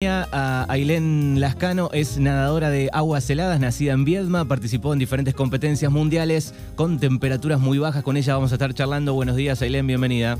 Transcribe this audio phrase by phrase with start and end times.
[0.00, 5.90] A Ailén Lascano es nadadora de aguas heladas, nacida en Viedma, participó en diferentes competencias
[5.90, 8.04] mundiales con temperaturas muy bajas.
[8.04, 9.14] Con ella vamos a estar charlando.
[9.14, 10.38] Buenos días, Ailén, bienvenida.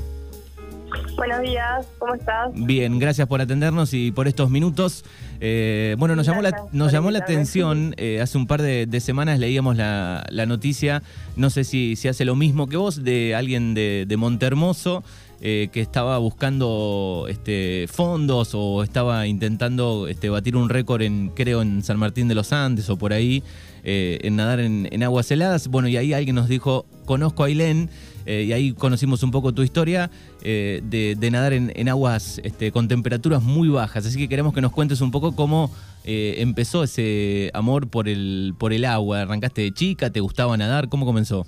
[1.19, 2.49] Buenos días, ¿cómo estás?
[2.53, 5.03] Bien, gracias por atendernos y por estos minutos.
[5.41, 9.37] Eh, bueno, nos llamó la, nos llamó la atención, eh, hace un par de, semanas
[9.37, 11.03] leíamos la, noticia,
[11.35, 15.03] no sé si, si hace lo mismo que vos, de alguien de, de Montermoso
[15.41, 21.61] eh, que estaba buscando este, fondos o estaba intentando este, batir un récord en, creo,
[21.61, 23.43] en San Martín de los Andes o por ahí,
[23.83, 25.67] en nadar en, aguas heladas.
[25.67, 27.89] Bueno, y ahí alguien nos dijo, conozco a Ailén,
[28.29, 30.09] eh, y ahí conocimos un poco tu historia
[30.41, 34.05] de, nadar en, aguas este, con temperaturas muy bajas.
[34.05, 35.71] Así que queremos que nos cuentes un poco cómo
[36.05, 39.21] empezó ese amor por el, por el agua.
[39.21, 40.09] ¿Arrancaste de chica?
[40.09, 40.89] ¿Te gustaba nadar?
[40.89, 41.45] ¿Cómo comenzó?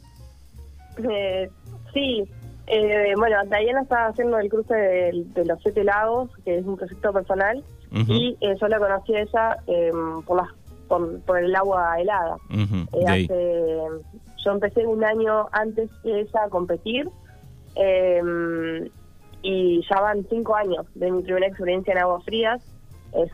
[1.94, 2.28] sí,
[2.74, 7.12] eh, bueno, Diana estaba haciendo el cruce de, los siete lagos, que es un proyecto
[7.12, 10.22] personal, y eh, yo la conocí a ella em,
[10.92, 12.36] por, por, el agua helada.
[12.50, 13.88] Eh,
[14.44, 17.10] yo empecé un año antes de ella a competir,
[17.76, 18.90] em,
[19.42, 22.62] y ya van cinco años de mi primera experiencia en aguas frías.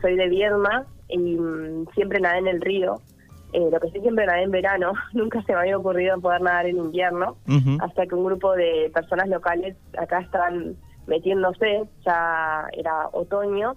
[0.00, 3.00] soy de Viedma y mm, siempre nadé en el río.
[3.52, 6.66] Eh, lo que sí siempre nadé en verano, nunca se me había ocurrido poder nadar
[6.66, 7.38] en invierno,
[7.80, 10.76] hasta que un grupo de personas locales acá estaban
[11.08, 13.76] metiéndose, ya era otoño,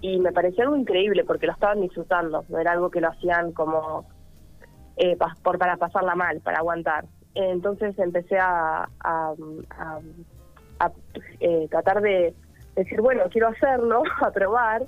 [0.00, 3.52] y me pareció algo increíble porque lo estaban disfrutando, no era algo que lo hacían
[3.52, 4.08] como
[4.96, 7.04] eh, por, para pasarla mal, para aguantar.
[7.34, 9.34] Entonces empecé a, a,
[11.40, 12.34] eh, tratar de
[12.74, 14.82] decir, bueno, quiero hacerlo, a probar,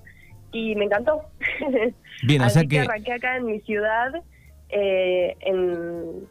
[0.51, 1.23] y me encantó.
[2.27, 2.81] Bien, Así que...
[2.81, 4.13] arranqué acá en mi ciudad
[4.69, 5.37] eh,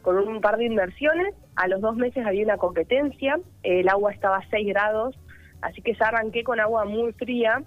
[0.02, 1.34] con un par de inversiones.
[1.56, 5.18] A los dos meses había una competencia, el agua estaba a 6 grados,
[5.60, 7.62] así que ya arranqué con agua muy fría,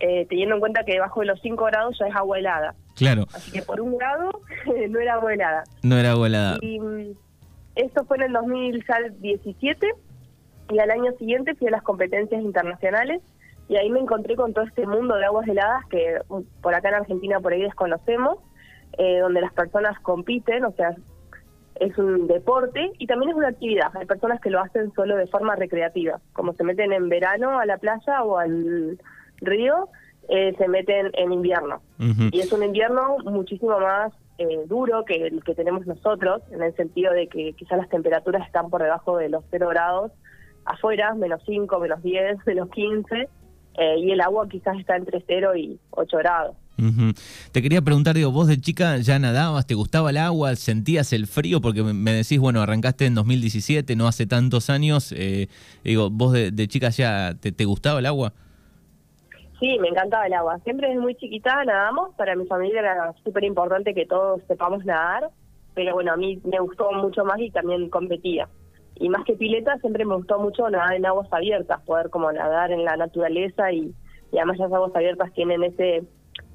[0.00, 2.74] eh, teniendo en cuenta que debajo de los 5 grados ya es agua helada.
[2.94, 3.26] Claro.
[3.32, 4.30] Así que por un grado
[4.88, 5.64] no era agua helada.
[5.82, 6.58] No era agua helada.
[6.60, 7.12] Y mm,
[7.76, 9.88] esto fue en el 2017
[10.70, 13.22] y al año siguiente fui a las competencias internacionales
[13.68, 16.88] y ahí me encontré con todo este mundo de aguas heladas que mm, por acá
[16.90, 18.38] en Argentina por ahí desconocemos,
[18.98, 20.96] eh, donde las personas compiten, o sea,
[21.76, 23.96] es un deporte y también es una actividad.
[23.96, 27.66] Hay personas que lo hacen solo de forma recreativa, como se meten en verano a
[27.66, 28.98] la playa o al
[29.40, 29.88] río,
[30.28, 31.80] eh, se meten en invierno.
[32.32, 36.74] Y es un invierno muchísimo más eh, duro que el que tenemos nosotros, en el
[36.76, 40.12] sentido de que quizás las temperaturas están por debajo de los 0 grados
[40.64, 43.28] afuera, menos 5, menos 10, menos 15,
[43.78, 46.56] eh, y el agua quizás está entre 0 y 8 grados.
[47.50, 51.26] Te quería preguntar, digo, vos de chica ya nadabas, te gustaba el agua, sentías el
[51.26, 55.48] frío, porque me decís, bueno, arrancaste en 2017, no hace tantos años, eh,
[55.82, 58.32] digo, vos de, chica ya te, gustaba el agua.
[59.60, 60.58] Sí, me encantaba el agua.
[60.60, 65.30] Siempre desde muy chiquita nadamos, para mi familia era súper importante que todos sepamos nadar,
[65.74, 68.48] pero bueno, a mí me gustó mucho más y también competía
[69.00, 72.72] y más que pileta siempre me gustó mucho nadar en aguas abiertas, poder como nadar
[72.72, 73.94] en la naturaleza y,
[74.32, 76.02] además las aguas abiertas tienen ese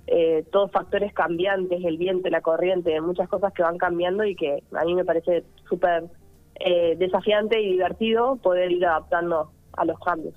[0.07, 4.61] eh, todos factores cambiantes, el viento, la corriente, muchas cosas que van cambiando y que
[4.73, 6.03] a mí me parece súper
[6.55, 10.35] eh, desafiante y divertido poder ir adaptando a los cambios.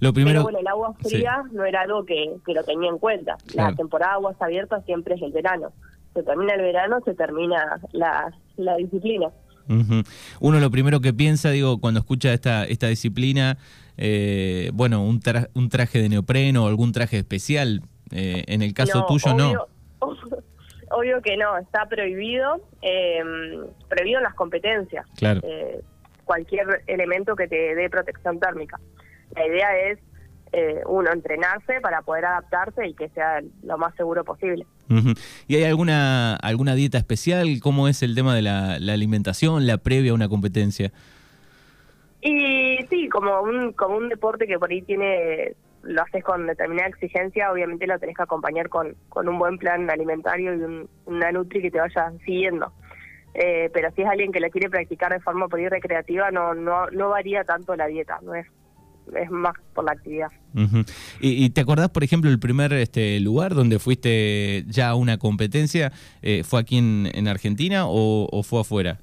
[0.00, 2.98] Lo primero, Pero bueno, el agua fría no era algo que, que, lo tenía en
[2.98, 3.36] cuenta.
[3.54, 5.72] La temporada de aguas abiertas siempre es el verano.
[6.14, 9.30] Se termina el verano, se termina la, la disciplina.
[10.40, 13.58] Uno lo primero que piensa, digo, cuando escucha esta, esta disciplina,
[13.96, 15.20] eh, bueno, un,
[15.54, 17.82] un traje de neopreno o algún traje especial,
[18.12, 19.66] eh, en el caso tuyo no.
[20.88, 25.04] Obvio que no, está prohibido, em, prohibido en las competencias.
[25.16, 25.40] Claro.
[26.26, 28.78] Cualquier elemento que te dé protección térmica.
[29.34, 29.98] La idea es
[30.52, 34.66] eh, uno entrenarse para poder adaptarse y que sea lo más seguro posible.
[35.48, 37.58] ¿Y hay alguna alguna dieta especial?
[37.60, 40.92] ¿Cómo es el tema de la, alimentación, la previa a una competencia?
[42.22, 46.88] Y sí, como un, como un deporte que por ahí tiene lo haces con determinada
[46.88, 51.30] exigencia, obviamente lo tenés que acompañar con, con un buen plan alimentario y un, una
[51.32, 52.72] nutri que te vaya siguiendo.
[53.38, 56.54] Eh, pero si es alguien que la quiere practicar de forma por ahí recreativa, no,
[56.54, 58.46] no, no varía tanto la dieta, no es
[59.14, 60.28] es más por la actividad.
[61.20, 65.92] ¿Y, te acordás, por ejemplo, el primer este lugar donde fuiste ya a una competencia?
[66.22, 68.98] Eh, ¿Fue aquí en, Argentina o, fue afuera?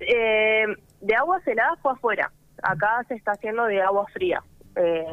[0.00, 0.66] Eh,
[1.00, 2.30] de agua helada fue afuera.
[2.62, 4.42] Acá se está haciendo de agua fría.
[4.74, 5.06] Eh,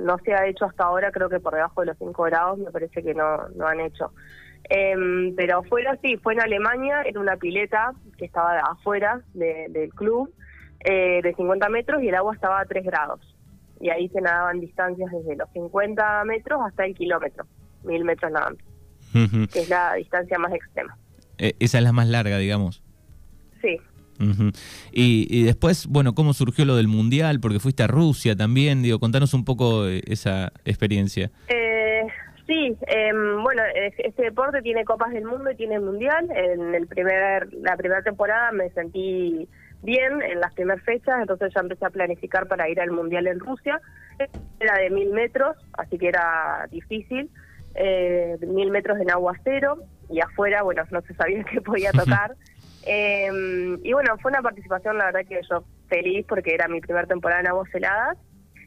[0.00, 2.70] no se ha hecho hasta ahora, creo que por debajo de los 5 grados, me
[2.70, 4.12] parece que no, no han hecho.
[4.68, 10.32] Pero afuera sí, fue en Alemania, en una pileta que estaba afuera del club
[10.80, 13.20] eh, de 50 metros y el agua estaba a 3 grados.
[13.80, 17.46] y ahí se nadaban distancias desde los 50 metros hasta el kilómetro,
[17.84, 18.62] mil metros nadando,
[19.52, 20.96] que es la distancia más extrema.
[21.38, 22.82] Eh, esa es la más larga, digamos.
[23.60, 23.78] Sí.
[24.92, 27.40] y, después, bueno, ¿cómo surgió lo del Mundial?
[27.40, 31.30] Porque fuiste a Rusia también, digo, contanos un poco eh, esa experiencia.
[31.48, 31.65] Eh,
[32.46, 36.28] sí, em, bueno, este deporte tiene Copas del Mundo y tiene Mundial.
[36.30, 39.48] En el primer, la primera temporada me sentí
[39.82, 43.40] bien en las primeras fechas, entonces ya empecé a planificar para ir al Mundial en
[43.40, 43.80] Rusia.
[44.60, 47.30] Era de mil metros, así que era difícil.
[47.74, 49.78] Eh, mil metros en agua cero
[50.08, 52.34] y afuera, bueno, no se sabía qué podía tocar.
[52.86, 57.06] Em, y bueno, fue una participación, la verdad que yo feliz porque era mi primera
[57.06, 58.16] temporada en aguas heladas.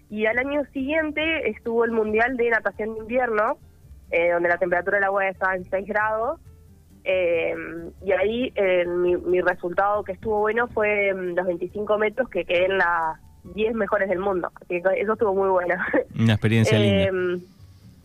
[0.09, 3.57] Y al año siguiente estuvo el Mundial de Natación de Invierno,
[4.11, 6.39] eh, donde la temperatura del agua estaba en 6 grados.
[7.03, 7.55] Eh,
[8.05, 12.65] y ahí eh, mi, resultado que estuvo bueno fue mm, los 25 metros que quedé
[12.65, 13.19] en las
[13.55, 14.51] 10 mejores del mundo.
[14.55, 15.75] Así que eso estuvo muy bueno.
[16.19, 17.45] Una experiencia linda.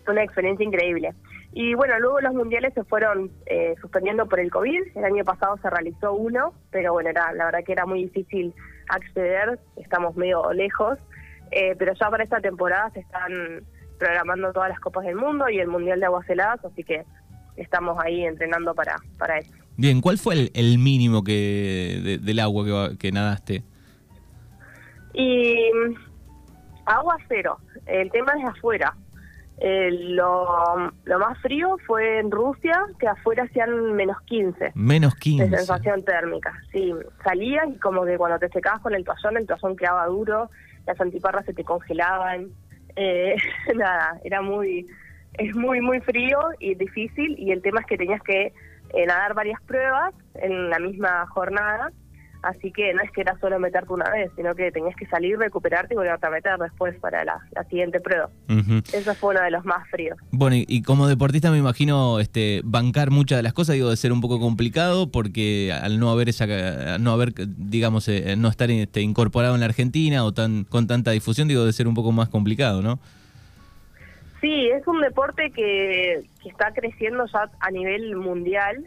[0.06, 1.14] Una experiencia increíble.
[1.56, 4.96] Y bueno, luego los mundiales se fueron eh, suspendiendo por el COVID.
[4.96, 8.52] El año pasado se realizó uno, pero bueno, era, la verdad que era muy difícil
[8.88, 10.98] acceder, estamos medio lejos.
[11.56, 13.62] Eh, pero ya para esta temporada se están
[13.96, 17.04] programando todas las Copas del Mundo y el Mundial de Aguas Heladas, así que
[17.56, 19.52] estamos ahí entrenando para, para eso.
[19.76, 23.62] Bien, ¿cuál fue el, mínimo que del agua que, que nadaste?
[25.12, 25.94] Y mm,
[26.86, 27.58] agua cero.
[27.86, 28.92] El tema es afuera.
[29.58, 30.44] Eh, lo,
[31.06, 34.72] más frío fue en Rusia, que afuera hacían menos 15.
[34.74, 35.48] Menos 15.
[35.48, 36.92] De sensación térmica, sí.
[37.22, 40.50] Salías y como que cuando te secabas con el toallón, el toallón quedaba duro,
[40.86, 42.48] las antiparras se te congelaban.
[42.96, 43.36] Eh,
[43.74, 44.86] nada, era muy,
[45.34, 47.36] es muy, muy frío y difícil.
[47.38, 48.52] Y el tema es que tenías que
[48.94, 51.90] eh, nadar varias pruebas en la misma jornada
[52.44, 55.38] Así que no es que era solo meterte una vez, sino que tenías que salir,
[55.38, 57.38] recuperarte y volverte a meter después para la,
[57.70, 58.28] siguiente prueba.
[58.92, 60.18] Eso fue uno de los más fríos.
[60.30, 64.12] Bueno, y, como deportista me imagino este bancar muchas de las cosas, digo, de ser
[64.12, 66.46] un poco complicado porque al no haber esa,
[66.98, 71.12] no haber, digamos, eh, no estar este, incorporado en la Argentina o tan con tanta
[71.12, 72.98] difusión, digo, de ser un poco más complicado, ¿no?
[74.42, 78.84] Sí, es un deporte que, que está creciendo ya a nivel mundial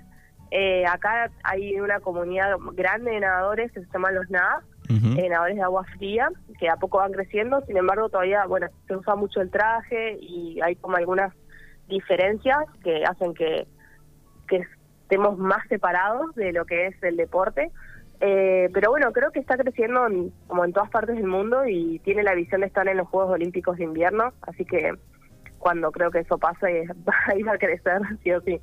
[0.51, 5.57] eh, acá hay una comunidad grande de nadadores que se llaman los NAD, eh, nadadores
[5.57, 6.29] de agua fría,
[6.59, 10.61] que a poco van creciendo, sin embargo todavía, bueno, se usa mucho el traje y
[10.61, 11.33] hay como algunas
[11.87, 13.67] diferencias que hacen que,
[14.47, 14.63] que
[15.01, 17.71] estemos más separados de lo que es el deporte.
[18.19, 20.07] Eh, pero bueno, creo que está creciendo
[20.47, 23.33] como en todas partes del mundo y tiene la visión de estar en los Juegos
[23.33, 24.93] Olímpicos de Invierno, así que
[25.59, 28.59] cuando creo que eso pase va a ir a crecer, sí o sí.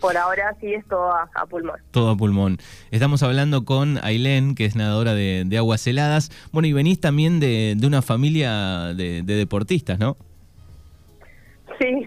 [0.00, 1.80] Por ahora sí es todo a, pulmón.
[1.90, 2.58] Todo a pulmón.
[2.90, 6.30] Estamos hablando con Ailén, que es nadadora de, aguas heladas.
[6.52, 10.16] Bueno, y venís también de, una familia de, deportistas, ¿no?
[11.78, 12.06] Sí,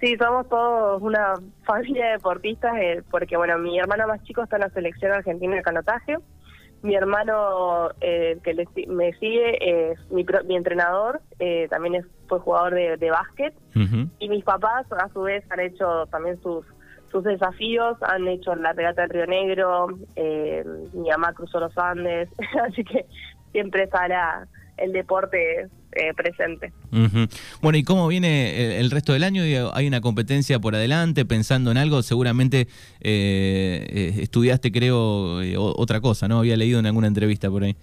[0.00, 1.34] sí, somos todos una
[1.64, 5.56] familia de deportistas, eh, porque bueno, mi hermano más chico está en la selección argentina
[5.56, 6.18] de canotaje.
[6.82, 8.54] Mi hermano eh, que
[8.88, 13.54] me sigue es mi, mi entrenador, eh, también es, fue jugador de, básquet.
[14.18, 16.66] Y mis papás, a su vez, han hecho también sus
[17.12, 20.64] sus desafíos, han hecho la regata del Río Negro, eh,
[20.94, 22.30] mi mamá cruzó los Andes,
[22.68, 23.04] así que
[23.52, 24.48] siempre estará
[24.78, 26.72] el deporte eh, presente.
[27.60, 29.42] Bueno, ¿y cómo viene el, resto del año?
[29.74, 32.02] ¿Hay una competencia por adelante pensando en algo?
[32.02, 32.66] Seguramente
[33.00, 35.40] eh, eh estudiaste, creo,
[35.76, 36.38] otra cosa, ¿no?
[36.38, 37.76] Había leído en alguna entrevista por ahí.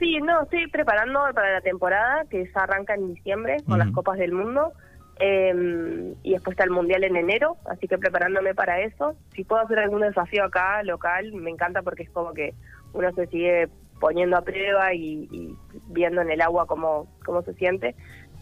[0.00, 4.18] sí, no, estoy preparando para la temporada que ya arranca en diciembre con las Copas
[4.18, 4.72] del Mundo.
[5.20, 9.16] Eh, y después está el Mundial en enero, así que preparándome para eso.
[9.34, 12.54] Si puedo hacer algún desafío acá, local, me encanta porque es como que
[12.92, 13.68] uno se sigue
[14.00, 15.54] poniendo a prueba y,
[15.88, 17.94] viendo en el agua cómo, cómo se siente.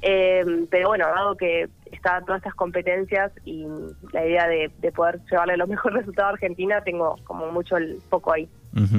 [0.03, 3.67] Eh, pero bueno, dado que está todas estas competencias y
[4.13, 8.33] la idea de, poder llevarle los mejores resultados a Argentina, tengo como mucho el foco
[8.33, 8.49] ahí.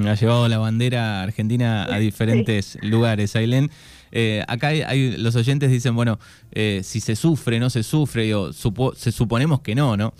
[0.06, 3.70] Ha llevado la bandera argentina a diferentes lugares, Ailén.
[4.12, 6.18] Eh, acá hay, los oyentes dicen, bueno,
[6.52, 10.12] eh, si se sufre, no se sufre, yo se suponemos que no, ¿no?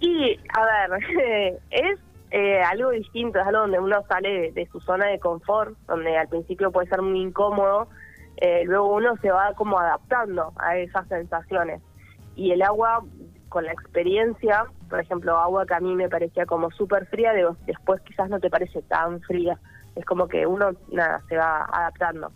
[0.00, 1.98] Y, a ver, es
[2.30, 6.28] eh, algo distinto, es algo donde uno sale de, su zona de confort, donde al
[6.28, 7.88] principio puede ser muy incómodo,
[8.64, 11.82] luego uno se va como adaptando a esas sensaciones.
[12.36, 13.02] Y el agua,
[13.48, 17.32] con la experiencia, por ejemplo, agua que a mí me parecía como súper fría,
[17.66, 19.58] después quizás no te parece tan fría
[19.98, 22.32] es como que uno nada se va adaptando.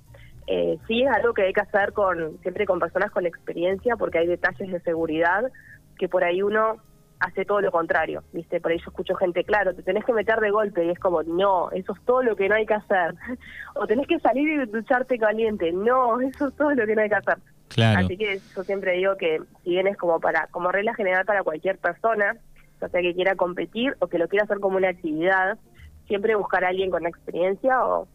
[0.46, 4.18] Eh, sí es algo que hay que hacer con siempre con personas con experiencia porque
[4.18, 5.50] hay detalles de seguridad
[5.96, 6.78] que por ahí uno
[7.20, 8.60] hace todo lo contrario, ¿viste?
[8.60, 11.22] Por ahí yo escucho gente, claro, te tenés que meter de golpe y es como,
[11.22, 13.14] no, eso es todo lo que no hay que hacer.
[13.76, 17.08] o tenés que salir y ducharte caliente, no, eso es todo lo que no hay
[17.08, 17.38] que hacer.
[17.68, 18.00] Claro.
[18.00, 21.44] Así que yo siempre digo que si bien es como para como regla general para
[21.44, 22.36] cualquier persona,
[22.80, 25.58] o sea que quiera competir o que lo quiera hacer como una actividad,
[26.06, 28.08] siempre buscar a alguien con experiencia o,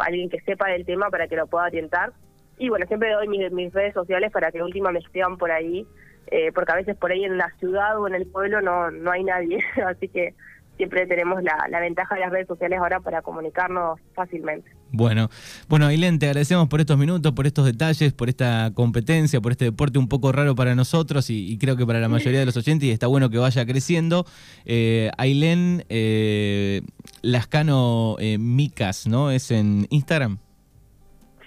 [0.00, 2.12] alguien que sepa del tema para que lo pueda orientar.
[2.58, 5.86] Y bueno, siempre doy mis, mis redes sociales para que última me escriban por ahí
[6.28, 9.10] eh, porque a veces por ahí en la ciudad o en el pueblo no, no
[9.10, 10.34] hay nadie, así que
[10.76, 14.70] siempre tenemos la, la, ventaja de las redes sociales ahora para comunicarnos fácilmente.
[14.90, 15.28] Bueno,
[15.68, 19.66] bueno, Ailén, te agradecemos por estos minutos, por estos detalles, por esta competencia, por este
[19.66, 22.88] deporte un poco raro para nosotros y, creo que para la mayoría de los oyentes
[22.88, 24.26] y está bueno que vaya creciendo.
[24.64, 26.82] Eh, Ailén eh,
[27.22, 29.30] Lascano eh, Micas, ¿no?
[29.30, 30.38] ¿Es en Instagram?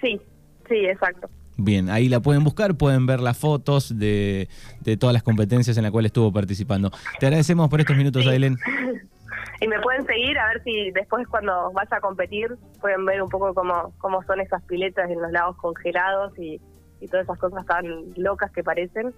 [0.00, 0.20] Sí,
[0.68, 1.28] sí, exacto.
[1.56, 4.48] Bien, ahí la pueden buscar, pueden ver las fotos de,
[4.80, 6.92] de todas las competencias en las cuales estuvo participando.
[7.18, 8.28] Te agradecemos por estos minutos, sí.
[8.28, 8.56] Ailén.
[9.60, 13.28] Y me pueden seguir a ver si después cuando vaya a competir pueden ver un
[13.28, 16.60] poco cómo, cómo son esas piletas en los lagos congelados y,
[17.00, 17.84] y todas esas cosas tan
[18.16, 19.12] locas que parecen.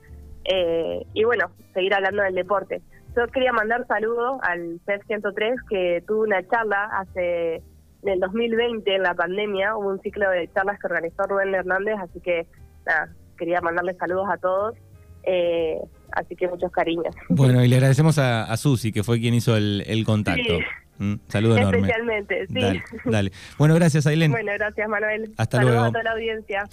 [0.44, 2.80] Eh, y bueno, seguir hablando del deporte.
[3.16, 7.62] Yo quería mandar saludos al CEF 103 que tuvo una charla hace
[8.02, 11.96] en el 2020, en la pandemia, hubo un ciclo de charlas que organizó Rubén Hernández,
[12.00, 12.46] así que
[12.86, 14.74] nada, quería mandarle saludos a todos.
[15.24, 15.78] Eh,
[16.12, 17.14] así que muchos cariños.
[17.28, 20.58] Bueno, y le agradecemos a, a Susi, que fue quien hizo el, el contacto.
[20.58, 20.64] Sí.
[20.98, 21.78] Mm, saludo enorme.
[21.78, 22.60] Especialmente, sí.
[22.60, 23.32] Dale, dale.
[23.56, 24.30] Bueno, gracias, Ailén.
[24.32, 25.32] Bueno, gracias, Manuel.
[25.38, 25.88] Hasta Saludos luego.
[25.88, 26.68] a toda la audiencia.